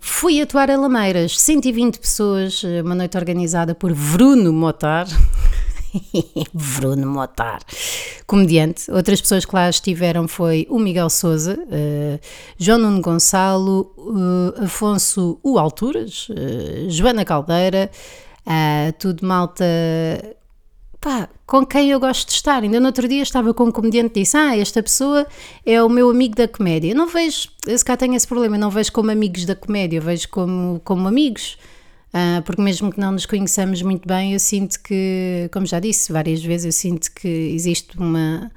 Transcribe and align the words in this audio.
Fui 0.00 0.40
atuar 0.40 0.70
a 0.70 0.76
Lameiras, 0.76 1.36
120 1.40 1.98
pessoas, 1.98 2.62
uma 2.84 2.94
noite 2.94 3.18
organizada 3.18 3.74
por 3.74 3.92
Bruno 3.92 4.52
Motar. 4.52 5.08
Bruno 6.54 7.08
Motar, 7.08 7.58
comediante. 8.28 8.88
Outras 8.92 9.20
pessoas 9.20 9.44
que 9.44 9.54
lá 9.56 9.68
estiveram 9.68 10.28
foi 10.28 10.68
o 10.70 10.78
Miguel 10.78 11.10
Souza, 11.10 11.58
uh, 11.58 12.20
João 12.56 12.78
Nuno 12.78 13.00
Gonçalo, 13.00 13.92
uh, 13.98 14.62
Afonso 14.62 15.40
U 15.42 15.58
Alturas, 15.58 16.28
uh, 16.28 16.88
Joana 16.88 17.24
Caldeira, 17.24 17.90
tudo 18.98 19.26
malta 19.26 19.64
pá, 21.08 21.26
com 21.46 21.64
quem 21.64 21.90
eu 21.90 21.98
gosto 21.98 22.28
de 22.28 22.34
estar. 22.34 22.62
Ainda 22.62 22.78
no 22.78 22.86
outro 22.86 23.08
dia 23.08 23.22
estava 23.22 23.54
com 23.54 23.64
um 23.64 23.72
comediante 23.72 24.20
e 24.20 24.22
disse: 24.22 24.36
Ah, 24.36 24.54
esta 24.56 24.82
pessoa 24.82 25.26
é 25.64 25.82
o 25.82 25.88
meu 25.88 26.10
amigo 26.10 26.36
da 26.36 26.46
comédia. 26.46 26.94
Não 26.94 27.08
vejo, 27.08 27.48
se 27.66 27.84
cá 27.84 27.96
tenho 27.96 28.14
esse 28.14 28.28
problema, 28.28 28.58
não 28.58 28.70
vejo 28.70 28.92
como 28.92 29.10
amigos 29.10 29.46
da 29.46 29.54
comédia, 29.54 30.00
vejo 30.02 30.28
como, 30.28 30.80
como 30.84 31.08
amigos. 31.08 31.56
Uh, 32.08 32.42
porque 32.42 32.60
mesmo 32.60 32.90
que 32.90 33.00
não 33.00 33.12
nos 33.12 33.26
conheçamos 33.26 33.82
muito 33.82 34.06
bem, 34.06 34.32
eu 34.32 34.38
sinto 34.38 34.80
que, 34.82 35.48
como 35.52 35.66
já 35.66 35.78
disse 35.78 36.10
várias 36.10 36.42
vezes, 36.42 36.66
eu 36.66 36.72
sinto 36.72 37.10
que 37.12 37.28
existe 37.28 37.98
uma, 37.98 38.50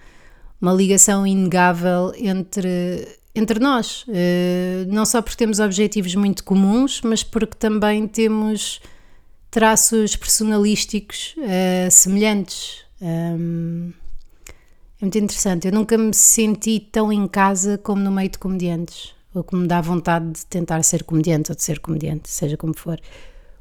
uma 0.61 0.73
ligação 0.73 1.27
inegável 1.27 2.13
entre, 2.17 3.07
entre 3.35 3.59
nós. 3.59 4.03
Uh, 4.07 4.87
não 4.87 5.05
só 5.05 5.21
porque 5.21 5.37
temos 5.37 5.59
objetivos 5.59 6.15
muito 6.15 6.43
comuns, 6.43 7.01
mas 7.01 7.23
porque 7.23 7.55
também 7.57 8.07
temos 8.07 8.81
traços 9.51 10.15
personalísticos 10.15 11.35
uh, 11.37 11.91
semelhantes. 11.91 12.85
Um, 13.01 13.91
é 14.99 15.03
muito 15.03 15.17
interessante. 15.17 15.67
Eu 15.67 15.73
nunca 15.73 15.97
me 15.97 16.13
senti 16.13 16.79
tão 16.79 17.11
em 17.11 17.27
casa 17.27 17.77
como 17.77 18.01
no 18.01 18.11
meio 18.11 18.29
de 18.29 18.39
comediantes, 18.39 19.13
ou 19.35 19.43
como 19.43 19.63
me 19.63 19.67
dá 19.67 19.81
vontade 19.81 20.31
de 20.31 20.45
tentar 20.45 20.81
ser 20.83 21.03
comediante 21.03 21.51
ou 21.51 21.55
de 21.55 21.63
ser 21.63 21.79
comediante, 21.79 22.29
seja 22.29 22.55
como 22.55 22.73
for. 22.75 22.97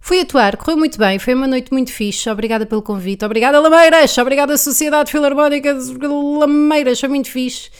Fui 0.02 0.20
atuar, 0.20 0.56
correu 0.56 0.78
muito 0.78 0.98
bem, 0.98 1.18
foi 1.18 1.34
uma 1.34 1.46
noite 1.46 1.72
muito 1.72 1.92
fixe. 1.92 2.30
Obrigada 2.30 2.64
pelo 2.64 2.80
convite. 2.80 3.24
Obrigada, 3.24 3.60
Lameiras! 3.60 4.16
Obrigada, 4.16 4.56
Sociedade 4.56 5.10
Filarmónica 5.10 5.74
de 5.74 6.06
Lameiras, 6.06 7.00
foi 7.00 7.08
muito 7.08 7.28
fixe. 7.28 7.70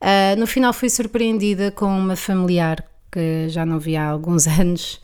Uh, 0.00 0.38
no 0.38 0.46
final 0.46 0.72
fui 0.72 0.90
surpreendida 0.90 1.70
com 1.70 1.86
uma 1.86 2.16
familiar 2.16 2.84
que 3.10 3.48
já 3.48 3.64
não 3.64 3.78
vi 3.78 3.96
há 3.96 4.06
alguns 4.06 4.46
anos 4.60 5.00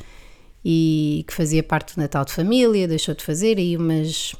e 0.64 1.24
que 1.26 1.34
fazia 1.34 1.62
parte 1.62 1.94
do 1.94 2.00
Natal 2.00 2.24
de 2.24 2.32
Família, 2.32 2.86
deixou 2.86 3.14
de 3.14 3.24
fazer 3.24 3.58
aí 3.58 3.76
umas, 3.76 4.34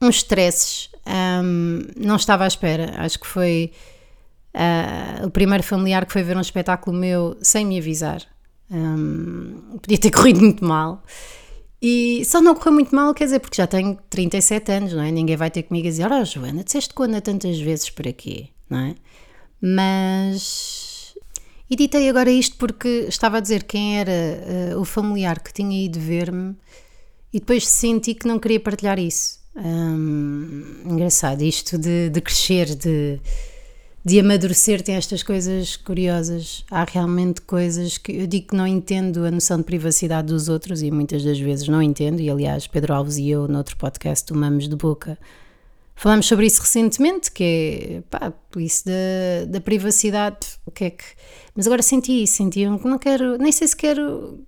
uns 0.00 0.16
stresses. 0.16 0.90
Um, 1.06 1.80
não 1.96 2.16
estava 2.16 2.44
à 2.44 2.46
espera, 2.46 2.94
acho 2.98 3.18
que 3.18 3.26
foi 3.26 3.72
uh, 4.54 5.26
o 5.26 5.30
primeiro 5.30 5.62
familiar 5.62 6.04
que 6.06 6.12
foi 6.12 6.22
ver 6.22 6.36
um 6.36 6.40
espetáculo 6.40 6.96
meu 6.96 7.36
sem 7.40 7.64
me 7.64 7.78
avisar. 7.78 8.22
Um, 8.70 9.78
podia 9.80 9.98
ter 9.98 10.10
corrido 10.12 10.40
muito 10.40 10.64
mal. 10.64 11.02
E 11.80 12.24
só 12.24 12.40
não 12.40 12.54
correu 12.54 12.72
muito 12.72 12.94
mal, 12.94 13.12
quer 13.12 13.24
dizer, 13.24 13.38
porque 13.38 13.56
já 13.56 13.66
tenho 13.66 13.98
37 14.08 14.72
anos, 14.72 14.92
não 14.92 15.02
é? 15.02 15.10
Ninguém 15.10 15.36
vai 15.36 15.50
ter 15.50 15.62
comigo 15.62 15.86
a 15.86 15.90
dizer: 15.90 16.10
Olha, 16.10 16.24
Joana, 16.24 16.64
disseste 16.64 16.94
que 16.94 17.02
anda 17.02 17.20
tantas 17.20 17.58
vezes 17.60 17.90
por 17.90 18.08
aqui, 18.08 18.50
não 18.68 18.78
é? 18.78 18.94
Mas 19.60 20.95
Editei 21.68 22.08
agora 22.08 22.30
isto 22.30 22.56
porque 22.56 23.06
estava 23.08 23.38
a 23.38 23.40
dizer 23.40 23.64
quem 23.64 23.98
era 23.98 24.12
uh, 24.74 24.80
o 24.80 24.84
familiar 24.84 25.40
que 25.40 25.52
tinha 25.52 25.84
ido 25.84 25.98
ver-me 25.98 26.54
e 27.32 27.40
depois 27.40 27.66
senti 27.66 28.14
que 28.14 28.28
não 28.28 28.38
queria 28.38 28.60
partilhar 28.60 28.98
isso. 28.98 29.40
Um, 29.56 30.82
engraçado, 30.84 31.42
isto 31.42 31.76
de, 31.76 32.08
de 32.10 32.20
crescer, 32.20 32.74
de, 32.74 33.18
de 34.04 34.20
amadurecer, 34.20 34.80
tem 34.80 34.94
estas 34.94 35.24
coisas 35.24 35.76
curiosas. 35.76 36.64
Há 36.70 36.84
realmente 36.84 37.40
coisas 37.40 37.98
que 37.98 38.12
eu 38.12 38.26
digo 38.26 38.48
que 38.48 38.56
não 38.56 38.66
entendo 38.66 39.24
a 39.24 39.30
noção 39.30 39.58
de 39.58 39.64
privacidade 39.64 40.28
dos 40.28 40.48
outros 40.48 40.82
e 40.82 40.90
muitas 40.90 41.24
das 41.24 41.38
vezes 41.40 41.66
não 41.66 41.82
entendo. 41.82 42.20
E 42.20 42.30
aliás, 42.30 42.66
Pedro 42.66 42.94
Alves 42.94 43.16
e 43.16 43.28
eu, 43.28 43.48
no 43.48 43.58
outro 43.58 43.76
podcast, 43.76 44.24
tomamos 44.24 44.68
de 44.68 44.76
boca 44.76 45.18
Falámos 45.98 46.26
sobre 46.26 46.44
isso 46.46 46.60
recentemente, 46.60 47.32
que 47.32 47.42
é 47.42 48.02
pá, 48.10 48.30
isso 48.58 48.84
da, 48.84 49.46
da 49.48 49.60
privacidade, 49.62 50.46
o 50.66 50.70
que 50.70 50.84
é 50.84 50.90
que. 50.90 51.04
Mas 51.54 51.66
agora 51.66 51.82
senti 51.82 52.22
isso, 52.22 52.34
senti 52.34 52.60
que 52.60 52.86
não 52.86 52.98
quero, 52.98 53.38
nem 53.38 53.50
sei 53.50 53.66
se 53.66 53.74
quero. 53.74 54.44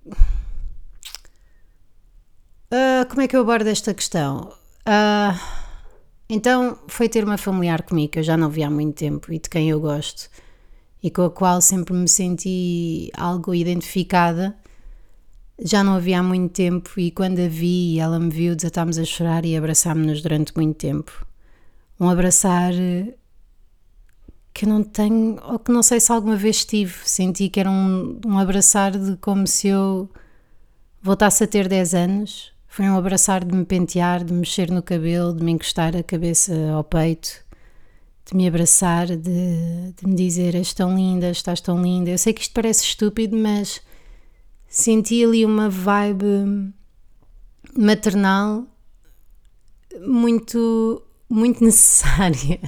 Uh, 2.71 3.03
como 3.09 3.21
é 3.21 3.27
que 3.27 3.35
eu 3.35 3.41
abordo 3.41 3.67
esta 3.67 3.95
questão? 3.95 4.53
Uh, 4.87 5.35
então 6.29 6.77
foi 6.87 7.09
ter 7.09 7.23
uma 7.23 7.37
familiar 7.37 7.81
comigo 7.81 8.11
que 8.13 8.19
eu 8.19 8.23
já 8.23 8.37
não 8.37 8.51
vi 8.51 8.61
há 8.61 8.69
muito 8.69 8.95
tempo 8.95 9.33
e 9.33 9.39
de 9.39 9.49
quem 9.49 9.71
eu 9.71 9.79
gosto 9.79 10.29
e 11.01 11.09
com 11.09 11.23
a 11.23 11.31
qual 11.31 11.61
sempre 11.61 11.95
me 11.95 12.07
senti 12.07 13.09
algo 13.17 13.55
identificada. 13.55 14.55
Já 15.59 15.83
não 15.83 15.95
havia 15.95 16.19
há 16.19 16.23
muito 16.23 16.53
tempo 16.53 16.91
e 16.99 17.09
quando 17.09 17.39
a 17.39 17.47
vi 17.47 17.97
ela 17.97 18.19
me 18.19 18.29
viu, 18.29 18.55
desatámos 18.55 18.99
a 18.99 19.03
chorar 19.03 19.45
e 19.45 19.57
abraçámos-nos 19.57 20.21
durante 20.21 20.55
muito 20.55 20.77
tempo 20.77 21.27
um 21.99 22.09
abraçar 22.09 22.73
eh, 22.73 23.13
que 24.53 24.65
eu 24.65 24.69
não 24.69 24.83
tenho, 24.83 25.39
ou 25.43 25.59
que 25.59 25.71
não 25.71 25.83
sei 25.83 25.99
se 25.99 26.11
alguma 26.11 26.35
vez 26.35 26.65
tive. 26.65 26.95
Senti 27.05 27.49
que 27.49 27.59
era 27.59 27.69
um, 27.69 28.19
um 28.25 28.39
abraçar 28.39 28.97
de 28.97 29.17
como 29.17 29.45
se 29.45 29.67
eu 29.67 30.09
voltasse 31.01 31.43
a 31.43 31.47
ter 31.47 31.67
10 31.67 31.93
anos. 31.93 32.51
Foi 32.67 32.85
um 32.85 32.97
abraçar 32.97 33.43
de 33.43 33.55
me 33.55 33.65
pentear, 33.65 34.23
de 34.23 34.33
mexer 34.33 34.69
no 34.71 34.81
cabelo, 34.81 35.33
de 35.33 35.43
me 35.43 35.51
encostar 35.51 35.95
a 35.95 36.03
cabeça 36.03 36.53
ao 36.71 36.83
peito, 36.83 37.29
de 38.25 38.35
me 38.35 38.47
abraçar, 38.47 39.07
de, 39.07 39.93
de 39.97 40.07
me 40.07 40.15
dizer: 40.15 40.55
És 40.55 40.73
tão 40.73 40.95
linda, 40.95 41.29
estás 41.31 41.59
tão 41.61 41.81
linda. 41.81 42.11
Eu 42.11 42.17
sei 42.17 42.31
que 42.31 42.41
isto 42.41 42.53
parece 42.53 42.83
estúpido, 42.83 43.35
mas 43.35 43.81
senti 44.67 45.23
ali 45.23 45.45
uma 45.45 45.69
vibe 45.69 46.73
maternal 47.75 48.65
muito 50.01 51.01
muito 51.29 51.63
necessária, 51.63 52.59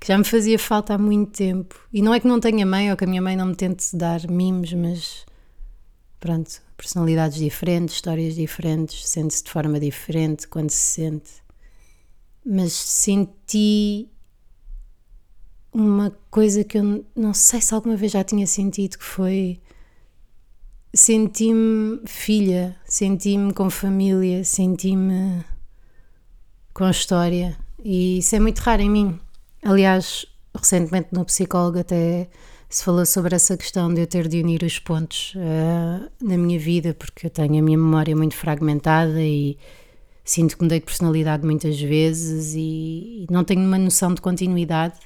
que 0.00 0.08
já 0.08 0.16
me 0.16 0.24
fazia 0.24 0.58
falta 0.58 0.94
há 0.94 0.98
muito 0.98 1.32
tempo. 1.32 1.78
E 1.92 2.00
não 2.00 2.14
é 2.14 2.18
que 2.18 2.26
não 2.26 2.40
tenha 2.40 2.64
mãe 2.64 2.90
ou 2.90 2.96
que 2.96 3.04
a 3.04 3.06
minha 3.06 3.22
mãe 3.22 3.36
não 3.36 3.46
me 3.46 3.54
tente 3.54 3.94
dar 3.94 4.26
mimos, 4.28 4.72
mas 4.72 5.26
pronto, 6.18 6.62
personalidades 6.76 7.38
diferentes, 7.38 7.96
histórias 7.96 8.34
diferentes, 8.34 9.06
sente-se 9.06 9.44
de 9.44 9.50
forma 9.50 9.78
diferente 9.78 10.48
quando 10.48 10.70
se 10.70 10.78
sente. 10.78 11.30
Mas 12.44 12.72
senti 12.72 14.08
uma 15.72 16.10
coisa 16.30 16.64
que 16.64 16.78
eu 16.78 17.04
não 17.14 17.32
sei 17.32 17.60
se 17.60 17.74
alguma 17.74 17.96
vez 17.96 18.12
já 18.12 18.24
tinha 18.24 18.46
sentido, 18.46 18.98
que 18.98 19.04
foi 19.04 19.60
senti-me 20.94 22.02
filha, 22.06 22.76
senti-me 22.84 23.52
com 23.54 23.70
família, 23.70 24.44
senti-me 24.44 25.44
com 26.74 26.88
história 26.88 27.56
e 27.84 28.18
isso 28.18 28.34
é 28.36 28.40
muito 28.40 28.58
raro 28.60 28.82
em 28.82 28.90
mim. 28.90 29.20
Aliás, 29.62 30.26
recentemente 30.54 31.08
no 31.12 31.24
psicólogo 31.24 31.78
até 31.78 32.28
se 32.68 32.84
falou 32.84 33.04
sobre 33.04 33.34
essa 33.34 33.56
questão 33.56 33.92
de 33.92 34.00
eu 34.00 34.06
ter 34.06 34.28
de 34.28 34.40
unir 34.40 34.62
os 34.62 34.78
pontos 34.78 35.34
uh, 35.36 36.10
na 36.22 36.38
minha 36.38 36.58
vida, 36.58 36.94
porque 36.94 37.26
eu 37.26 37.30
tenho 37.30 37.58
a 37.58 37.62
minha 37.62 37.76
memória 37.76 38.16
muito 38.16 38.34
fragmentada 38.34 39.20
e 39.20 39.58
sinto 40.24 40.56
que 40.56 40.62
mudei 40.62 40.80
de 40.80 40.86
personalidade 40.86 41.44
muitas 41.44 41.78
vezes 41.80 42.54
e, 42.56 43.26
não 43.30 43.44
tenho 43.44 43.60
uma 43.60 43.78
noção 43.78 44.14
de 44.14 44.20
continuidade. 44.20 44.98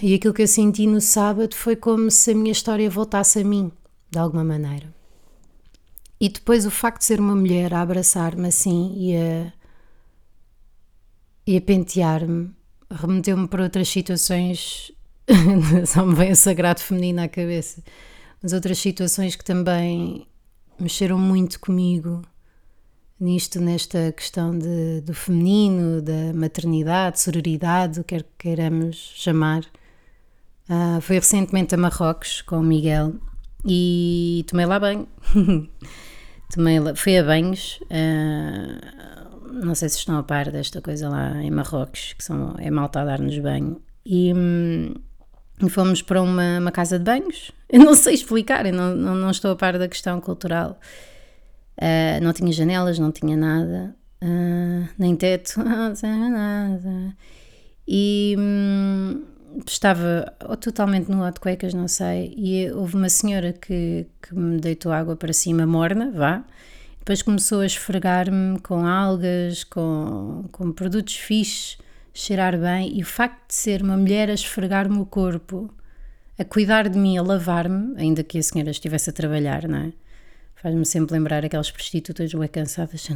E 0.00 0.14
aquilo 0.14 0.34
que 0.34 0.42
eu 0.42 0.48
senti 0.48 0.86
no 0.86 1.00
sábado 1.00 1.54
foi 1.54 1.76
como 1.76 2.10
se 2.10 2.30
a 2.30 2.34
minha 2.34 2.52
história 2.52 2.88
voltasse 2.88 3.40
a 3.40 3.44
mim, 3.44 3.70
de 4.10 4.18
alguma 4.18 4.42
maneira. 4.42 4.92
E 6.18 6.28
depois 6.28 6.64
o 6.64 6.70
facto 6.70 7.00
de 7.00 7.04
ser 7.04 7.20
uma 7.20 7.34
mulher 7.34 7.74
a 7.74 7.82
abraçar-me 7.82 8.48
assim 8.48 8.94
e 8.96 9.16
a 9.16 9.52
e 11.46 11.56
a 11.56 11.60
pentear-me 11.60 12.50
remeteu-me 12.90 13.48
para 13.48 13.62
outras 13.62 13.88
situações, 13.88 14.92
só 15.86 16.04
me 16.04 16.14
vem 16.14 16.32
o 16.32 16.36
sagrado 16.36 16.80
feminino 16.80 17.22
à 17.22 17.28
cabeça, 17.28 17.82
mas 18.42 18.52
outras 18.52 18.78
situações 18.78 19.36
que 19.36 19.44
também 19.44 20.26
mexeram 20.78 21.18
muito 21.18 21.60
comigo 21.60 22.22
nisto, 23.18 23.60
nesta 23.60 24.12
questão 24.12 24.56
de, 24.56 25.00
do 25.02 25.14
feminino, 25.14 26.02
da 26.02 26.34
maternidade, 26.34 27.20
sororidade, 27.20 28.00
o 28.00 28.04
que 28.04 28.16
quer 28.16 28.22
que 28.24 28.30
queiramos 28.38 29.12
chamar. 29.14 29.64
Uh, 30.68 31.00
foi 31.00 31.16
recentemente 31.16 31.74
a 31.74 31.78
Marrocos 31.78 32.42
com 32.42 32.58
o 32.58 32.62
Miguel 32.62 33.14
e 33.64 34.44
tomei 34.48 34.66
lá 34.66 34.80
banho. 34.80 35.06
tomei 36.52 36.80
lá, 36.80 36.96
fui 36.96 37.16
a 37.16 37.22
banhos. 37.22 37.78
Uh, 37.82 39.31
não 39.52 39.74
sei 39.74 39.88
se 39.88 39.98
estão 39.98 40.18
a 40.18 40.22
par 40.22 40.50
desta 40.50 40.80
coisa 40.80 41.08
lá 41.08 41.42
em 41.42 41.50
Marrocos, 41.50 42.14
que 42.14 42.24
são, 42.24 42.54
é 42.58 42.70
malta 42.70 43.00
a 43.00 43.04
dar-nos 43.04 43.38
banho. 43.38 43.80
E, 44.04 44.32
hum, 44.34 44.94
fomos 45.68 46.02
para 46.02 46.20
uma, 46.22 46.58
uma, 46.58 46.72
casa 46.72 46.98
de 46.98 47.04
banhos. 47.04 47.52
Eu 47.68 47.80
não 47.80 47.94
sei 47.94 48.14
explicar, 48.14 48.66
eu 48.66 48.72
não, 48.72 48.94
não, 48.94 49.14
não 49.14 49.30
estou 49.30 49.50
a 49.52 49.56
par 49.56 49.78
da 49.78 49.88
questão 49.88 50.20
cultural. 50.20 50.78
Uh, 51.78 52.22
não 52.22 52.32
tinha 52.34 52.52
janelas, 52.52 52.98
não 52.98 53.10
tinha 53.10 53.34
nada. 53.34 53.94
ah, 54.20 54.88
nem 54.98 55.16
teto, 55.16 55.54
e 57.88 58.36
hum, 58.38 59.22
estava 59.66 60.34
totalmente 60.60 61.10
nua 61.10 61.30
de 61.30 61.40
cuecas, 61.40 61.72
não 61.74 61.88
sei, 61.88 62.34
e 62.36 62.70
houve 62.72 62.96
uma 62.96 63.08
senhora 63.08 63.52
que, 63.52 64.06
que 64.20 64.34
me 64.34 64.60
deitou 64.60 64.92
água 64.92 65.16
para 65.16 65.32
cima, 65.32 65.66
morna, 65.66 66.10
vá, 66.14 66.44
depois 67.02 67.20
começou 67.20 67.62
a 67.62 67.66
esfregar-me 67.66 68.60
com 68.60 68.86
algas, 68.86 69.64
com, 69.64 70.48
com 70.52 70.70
produtos 70.70 71.16
fixes, 71.16 71.76
cheirar 72.14 72.56
bem, 72.56 72.96
e 72.96 73.02
o 73.02 73.04
facto 73.04 73.48
de 73.48 73.54
ser 73.56 73.82
uma 73.82 73.96
mulher 73.96 74.30
a 74.30 74.34
esfregar-me 74.34 74.98
o 74.98 75.04
corpo, 75.04 75.68
a 76.38 76.44
cuidar 76.44 76.88
de 76.88 76.96
mim, 76.96 77.18
a 77.18 77.22
lavar-me, 77.22 78.00
ainda 78.00 78.22
que 78.22 78.38
a 78.38 78.42
senhora 78.42 78.70
estivesse 78.70 79.10
a 79.10 79.12
trabalhar, 79.12 79.66
não 79.66 79.78
é? 79.78 79.92
Faz-me 80.54 80.86
sempre 80.86 81.14
lembrar 81.14 81.44
aquelas 81.44 81.72
prostitutas 81.72 82.32
bem 82.32 82.46
cansadas. 82.46 83.08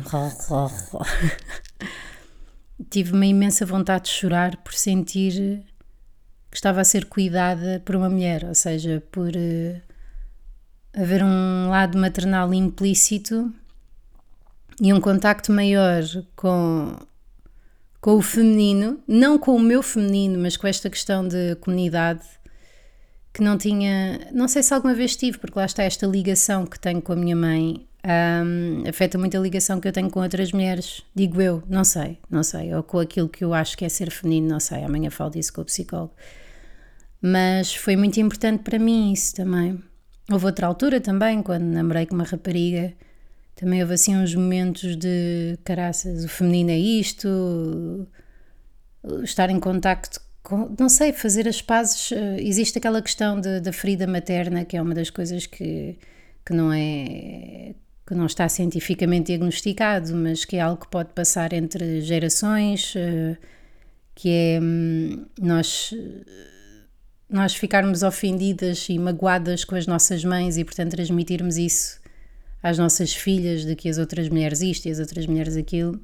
Tive 2.90 3.12
uma 3.12 3.26
imensa 3.26 3.64
vontade 3.64 4.06
de 4.06 4.10
chorar 4.10 4.56
por 4.64 4.74
sentir 4.74 5.62
que 6.50 6.56
estava 6.56 6.80
a 6.80 6.84
ser 6.84 7.04
cuidada 7.04 7.80
por 7.84 7.94
uma 7.94 8.10
mulher, 8.10 8.46
ou 8.46 8.54
seja, 8.54 9.00
por 9.12 9.28
uh, 9.28 9.80
haver 10.92 11.22
um 11.22 11.68
lado 11.68 11.96
maternal 11.96 12.52
implícito 12.52 13.54
e 14.80 14.92
um 14.92 15.00
contacto 15.00 15.52
maior 15.52 16.02
com, 16.34 16.96
com 18.00 18.16
o 18.16 18.22
feminino, 18.22 19.00
não 19.06 19.38
com 19.38 19.56
o 19.56 19.60
meu 19.60 19.82
feminino, 19.82 20.38
mas 20.38 20.56
com 20.56 20.66
esta 20.66 20.90
questão 20.90 21.26
de 21.26 21.56
comunidade 21.56 22.22
que 23.32 23.42
não 23.42 23.58
tinha, 23.58 24.30
não 24.32 24.48
sei 24.48 24.62
se 24.62 24.72
alguma 24.72 24.94
vez 24.94 25.14
tive, 25.14 25.38
porque 25.38 25.58
lá 25.58 25.66
está 25.66 25.82
esta 25.82 26.06
ligação 26.06 26.64
que 26.64 26.80
tenho 26.80 27.02
com 27.02 27.12
a 27.12 27.16
minha 27.16 27.36
mãe, 27.36 27.86
um, 28.06 28.88
afeta 28.88 29.18
muito 29.18 29.36
a 29.36 29.40
ligação 29.40 29.80
que 29.80 29.88
eu 29.88 29.92
tenho 29.92 30.10
com 30.10 30.20
outras 30.20 30.52
mulheres, 30.52 31.02
digo 31.14 31.42
eu, 31.42 31.62
não 31.68 31.84
sei, 31.84 32.18
não 32.30 32.42
sei, 32.42 32.74
ou 32.74 32.82
com 32.82 32.98
aquilo 32.98 33.28
que 33.28 33.44
eu 33.44 33.52
acho 33.52 33.76
que 33.76 33.84
é 33.84 33.88
ser 33.88 34.10
feminino, 34.10 34.48
não 34.48 34.60
sei, 34.60 34.84
amanhã 34.84 35.10
falo 35.10 35.30
disso 35.30 35.52
com 35.52 35.60
o 35.60 35.64
psicólogo. 35.64 36.14
Mas 37.20 37.74
foi 37.74 37.96
muito 37.96 38.20
importante 38.20 38.62
para 38.62 38.78
mim 38.78 39.12
isso 39.12 39.34
também. 39.34 39.82
Houve 40.30 40.46
outra 40.46 40.66
altura 40.66 41.00
também, 41.00 41.42
quando 41.42 41.64
namorei 41.64 42.06
com 42.06 42.14
uma 42.14 42.24
rapariga, 42.24 42.94
também 43.56 43.80
houve 43.80 43.94
assim 43.94 44.14
uns 44.14 44.34
momentos 44.34 44.96
de 44.96 45.58
caraças, 45.64 46.24
o 46.24 46.28
feminino 46.28 46.70
é 46.70 46.78
isto, 46.78 48.06
estar 49.24 49.50
em 49.50 49.58
contacto 49.58 50.20
não 50.78 50.88
sei, 50.88 51.12
fazer 51.12 51.48
as 51.48 51.60
pazes. 51.60 52.12
Eh, 52.12 52.36
existe 52.40 52.78
aquela 52.78 53.02
questão 53.02 53.40
da 53.40 53.72
ferida 53.72 54.06
materna, 54.06 54.64
que 54.64 54.76
é 54.76 54.82
uma 54.82 54.94
das 54.94 55.10
coisas 55.10 55.46
que, 55.46 55.98
que 56.44 56.52
não 56.52 56.72
é 56.72 57.74
que 58.06 58.14
não 58.14 58.26
está 58.26 58.48
cientificamente 58.48 59.26
diagnosticado, 59.26 60.14
mas 60.14 60.44
que 60.44 60.56
é 60.56 60.60
algo 60.60 60.80
que 60.82 60.88
pode 60.88 61.12
passar 61.12 61.52
entre 61.52 62.00
gerações, 62.00 62.94
eh, 62.96 63.36
que 64.14 64.30
é 64.30 64.60
hum, 64.62 65.26
nós 65.40 65.92
nós 67.28 67.54
ficarmos 67.56 68.04
ofendidas 68.04 68.88
e 68.88 68.98
magoadas 68.98 69.64
com 69.64 69.74
as 69.74 69.86
nossas 69.86 70.24
mães 70.24 70.56
e 70.56 70.64
portanto 70.64 70.92
transmitirmos 70.92 71.56
isso 71.56 72.00
às 72.68 72.78
nossas 72.78 73.12
filhas 73.14 73.64
de 73.64 73.74
que 73.76 73.88
as 73.88 73.98
outras 73.98 74.28
mulheres 74.28 74.60
isto 74.60 74.86
e 74.86 74.90
as 74.90 74.98
outras 74.98 75.26
mulheres 75.26 75.56
aquilo 75.56 76.00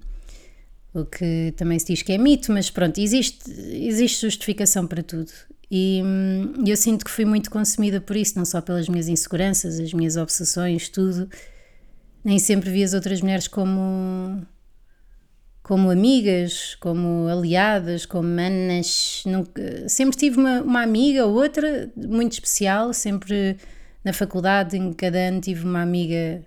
o 0.94 1.04
que 1.06 1.54
também 1.56 1.78
se 1.78 1.86
diz 1.86 2.02
que 2.02 2.12
é 2.12 2.18
mito, 2.18 2.52
mas 2.52 2.68
pronto, 2.70 3.00
existe, 3.00 3.50
existe 3.50 4.20
justificação 4.20 4.86
para 4.86 5.02
tudo. 5.02 5.32
E 5.70 6.02
hum, 6.04 6.52
eu 6.66 6.76
sinto 6.76 7.04
que 7.04 7.10
fui 7.10 7.24
muito 7.24 7.50
consumida 7.50 8.00
por 8.00 8.14
isso, 8.14 8.36
não 8.36 8.44
só 8.44 8.60
pelas 8.60 8.88
minhas 8.88 9.08
inseguranças, 9.08 9.80
as 9.80 9.92
minhas 9.94 10.16
obsessões, 10.16 10.88
tudo. 10.90 11.30
Nem 12.22 12.38
sempre 12.38 12.70
vi 12.70 12.84
as 12.84 12.92
outras 12.92 13.20
mulheres 13.20 13.48
como 13.48 14.46
como 15.62 15.90
amigas, 15.90 16.74
como 16.80 17.26
aliadas, 17.28 18.04
como 18.04 18.28
manas. 18.28 19.22
Nunca, 19.24 19.88
sempre 19.88 20.18
tive 20.18 20.36
uma, 20.38 20.60
uma 20.60 20.82
amiga 20.82 21.24
ou 21.24 21.34
outra 21.34 21.90
muito 21.96 22.32
especial, 22.32 22.92
sempre 22.92 23.56
na 24.04 24.12
faculdade, 24.12 24.76
em 24.76 24.92
cada 24.92 25.18
ano 25.18 25.40
tive 25.40 25.64
uma 25.64 25.80
amiga 25.80 26.44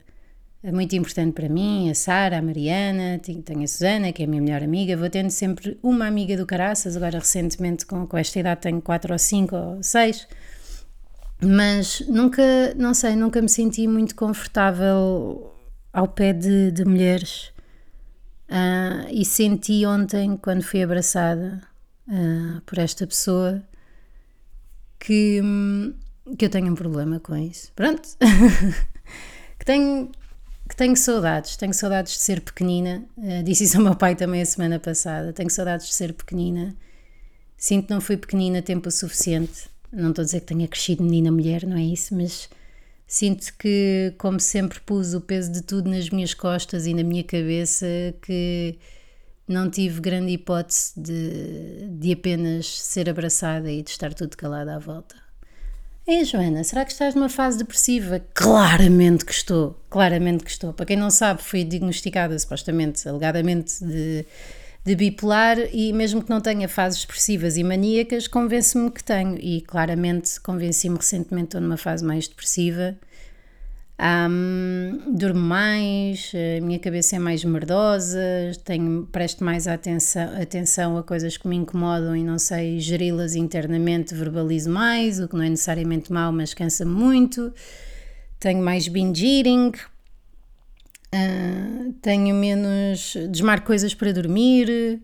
muito 0.71 0.95
importante 0.95 1.33
para 1.33 1.47
mim, 1.47 1.89
a 1.89 1.95
Sara, 1.95 2.39
a 2.39 2.41
Mariana, 2.41 3.19
tenho 3.19 3.63
a 3.63 3.67
Susana, 3.67 4.12
que 4.12 4.23
é 4.23 4.25
a 4.25 4.29
minha 4.29 4.41
melhor 4.41 4.63
amiga, 4.63 4.97
vou 4.97 5.09
tendo 5.09 5.29
sempre 5.29 5.77
uma 5.83 6.07
amiga 6.07 6.35
do 6.35 6.45
caraças, 6.45 6.95
agora 6.97 7.19
recentemente 7.19 7.85
com, 7.85 8.07
com 8.07 8.17
esta 8.17 8.39
idade 8.39 8.62
tenho 8.62 8.81
quatro 8.81 9.13
ou 9.13 9.19
cinco 9.19 9.56
ou 9.56 9.83
seis, 9.83 10.27
mas 11.41 12.01
nunca, 12.07 12.73
não 12.75 12.94
sei, 12.94 13.15
nunca 13.15 13.41
me 13.41 13.50
senti 13.50 13.88
muito 13.88 14.15
confortável 14.15 15.53
ao 15.94 16.07
pé 16.07 16.33
de, 16.33 16.71
de 16.71 16.83
mulheres 16.83 17.53
uh, 18.50 19.07
e 19.11 19.23
senti 19.23 19.85
ontem, 19.85 20.38
quando 20.38 20.63
fui 20.63 20.81
abraçada 20.81 21.61
uh, 22.07 22.61
por 22.65 22.79
esta 22.79 23.06
pessoa, 23.06 23.63
que, 25.00 25.41
que 26.38 26.45
eu 26.45 26.50
tenho 26.50 26.71
um 26.71 26.75
problema 26.75 27.19
com 27.19 27.35
isso. 27.35 27.71
Pronto. 27.75 28.09
que 29.59 29.65
tenho 29.65 30.09
que 30.67 30.75
tenho 30.75 30.95
saudades, 30.95 31.56
tenho 31.56 31.73
saudades 31.73 32.13
de 32.13 32.21
ser 32.21 32.41
pequenina. 32.41 33.06
Uh, 33.17 33.44
disse 33.44 33.63
isso 33.65 33.77
ao 33.77 33.83
meu 33.83 33.95
pai 33.95 34.15
também 34.15 34.41
a 34.41 34.45
semana 34.45 34.79
passada. 34.79 35.31
Tenho 35.31 35.50
saudades 35.50 35.88
de 35.88 35.94
ser 35.94 36.13
pequenina. 36.13 36.75
Sinto 37.57 37.88
que 37.88 37.94
não 37.94 38.01
fui 38.01 38.17
pequenina 38.17 38.62
tempo 38.62 38.89
suficiente. 38.91 39.69
Não 39.91 40.09
estou 40.09 40.23
a 40.23 40.25
dizer 40.25 40.41
que 40.41 40.47
tenha 40.47 40.67
crescido 40.67 41.03
menina 41.03 41.31
mulher, 41.31 41.65
não 41.65 41.77
é 41.77 41.83
isso, 41.83 42.13
mas 42.15 42.50
sinto 43.07 43.53
que, 43.57 44.13
como 44.17 44.39
sempre, 44.39 44.79
pus 44.81 45.13
o 45.13 45.21
peso 45.21 45.51
de 45.51 45.62
tudo 45.62 45.89
nas 45.89 46.09
minhas 46.09 46.33
costas 46.33 46.85
e 46.85 46.94
na 46.94 47.03
minha 47.03 47.23
cabeça, 47.23 47.88
que 48.21 48.77
não 49.47 49.69
tive 49.69 50.01
grande 50.01 50.33
hipótese 50.33 51.00
de, 51.00 51.88
de 51.91 52.11
apenas 52.11 52.68
ser 52.68 53.09
abraçada 53.09 53.71
e 53.71 53.81
de 53.81 53.91
estar 53.91 54.13
tudo 54.13 54.35
calado 54.35 54.69
à 54.69 54.79
volta. 54.79 55.25
Ei, 56.07 56.24
Joana, 56.24 56.63
será 56.63 56.86
que 56.86 56.92
estás 56.92 57.16
numa 57.16 57.30
fase 57.30 57.57
depressiva? 57.57 58.24
Claramente 58.36 59.25
que 59.25 59.31
estou, 59.31 59.75
claramente 59.90 60.44
que 60.44 60.52
estou. 60.52 60.72
Para 60.72 60.86
quem 60.86 60.96
não 60.96 61.10
sabe, 61.10 61.42
fui 61.42 61.63
diagnosticada 61.63 62.38
supostamente, 62.38 63.10
alegadamente, 63.10 63.84
de, 63.84 64.24
de 64.86 64.96
bipolar 64.96 65.57
e 65.74 65.92
mesmo 65.92 66.22
que 66.22 66.30
não 66.30 66.40
tenha 66.40 66.69
fases 66.69 67.02
depressivas 67.02 67.57
e 67.57 67.63
maníacas, 67.63 68.28
convence-me 68.28 68.92
que 68.92 69.04
tenho. 69.04 69.36
E 69.42 69.62
claramente 69.62 70.40
convenci-me 70.42 70.98
recentemente 70.98 71.48
estou 71.48 71.62
numa 71.62 71.78
fase 71.78 72.06
mais 72.06 72.28
depressiva 72.28 72.96
um, 73.97 75.13
durmo 75.15 75.39
mais, 75.39 76.31
a 76.36 76.62
minha 76.62 76.80
cabeça 76.80 77.15
é 77.15 77.19
mais 77.19 77.45
merdosa, 77.45 78.19
tenho, 78.66 79.07
presto 79.07 79.42
mais 79.44 79.68
atenção, 79.68 80.42
atenção 80.42 80.97
a 80.97 81.04
coisas 81.04 81.37
que 81.37 81.47
me 81.47 81.56
incomodam 81.56 82.14
e 82.16 82.23
não 82.23 82.37
sei 82.37 82.80
geri-las 82.80 83.35
internamente, 83.35 84.14
verbalizo 84.14 84.69
mais, 84.69 85.19
o 85.19 85.30
que 85.30 85.35
não 85.35 85.44
é 85.44 85.49
necessariamente 85.49 86.11
mau, 86.11 86.31
mas 86.33 86.54
cansa-me 86.54 86.92
muito. 86.92 87.54
Tenho 88.37 88.61
mais 88.61 88.87
binge 88.90 89.25
eating, 89.25 89.71
uh, 91.14 91.94
tenho 92.02 92.35
menos. 92.35 93.16
desmarco 93.31 93.66
coisas 93.66 93.94
para 93.94 94.11
dormir, 94.11 95.02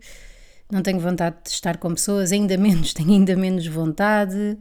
não 0.69 0.81
tenho 0.81 0.99
vontade 0.99 1.37
de 1.45 1.49
estar 1.51 1.77
com 1.77 1.93
pessoas, 1.93 2.33
ainda 2.33 2.57
menos, 2.57 2.91
tenho 2.93 3.11
ainda 3.11 3.37
menos 3.37 3.65
vontade, 3.67 4.57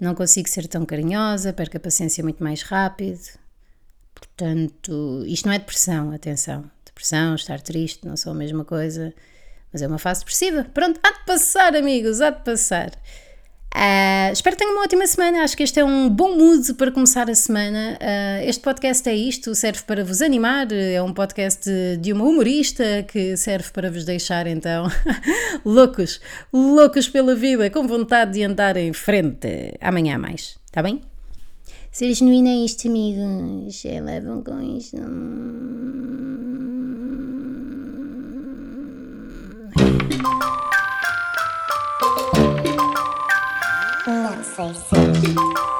não 0.00 0.14
consigo 0.14 0.48
ser 0.48 0.66
tão 0.66 0.86
carinhosa, 0.86 1.52
perco 1.52 1.76
a 1.76 1.80
paciência 1.80 2.24
muito 2.24 2.42
mais 2.42 2.62
rápido 2.62 3.20
Portanto, 4.18 5.24
isto 5.26 5.46
não 5.46 5.54
é 5.54 5.58
depressão, 5.58 6.12
atenção. 6.12 6.64
Depressão, 6.84 7.34
estar 7.34 7.60
triste, 7.60 8.06
não 8.06 8.16
são 8.16 8.32
a 8.32 8.34
mesma 8.34 8.64
coisa, 8.64 9.14
mas 9.72 9.82
é 9.82 9.86
uma 9.86 9.98
fase 9.98 10.20
depressiva. 10.20 10.64
Pronto, 10.74 10.98
há 11.02 11.12
de 11.12 11.24
passar, 11.24 11.76
amigos, 11.76 12.20
há 12.20 12.30
de 12.30 12.42
passar. 12.44 12.90
Uh, 13.74 14.32
espero 14.32 14.56
que 14.56 14.64
tenham 14.64 14.74
uma 14.74 14.82
ótima 14.82 15.06
semana. 15.06 15.42
Acho 15.42 15.56
que 15.56 15.62
este 15.62 15.78
é 15.78 15.84
um 15.84 16.08
bom 16.08 16.36
mood 16.36 16.74
para 16.74 16.90
começar 16.90 17.30
a 17.30 17.34
semana. 17.34 17.98
Uh, 18.00 18.48
este 18.48 18.62
podcast 18.62 19.08
é 19.08 19.14
isto: 19.14 19.54
serve 19.54 19.82
para 19.82 20.04
vos 20.04 20.22
animar. 20.22 20.72
É 20.72 21.00
um 21.02 21.12
podcast 21.12 21.70
de 22.00 22.12
uma 22.12 22.24
humorista 22.24 23.04
que 23.06 23.36
serve 23.36 23.70
para 23.70 23.90
vos 23.90 24.04
deixar 24.04 24.46
então 24.46 24.88
loucos, 25.64 26.20
loucos 26.52 27.08
pela 27.08 27.34
vida, 27.34 27.70
com 27.70 27.86
vontade 27.86 28.32
de 28.32 28.42
andar 28.42 28.76
em 28.76 28.92
frente. 28.92 29.74
Amanhã 29.80 30.18
mais, 30.18 30.58
está 30.66 30.82
bem? 30.82 31.00
Ser 31.90 32.14
genuína 32.14 32.50
é 32.50 32.64
isto, 32.64 32.86
amigos. 32.88 33.84
É, 33.84 34.00
levam 34.00 34.42
com 34.42 34.60
isto. 34.60 34.96
Não 44.06 44.44
sei 44.44 44.74
se. 44.74 45.77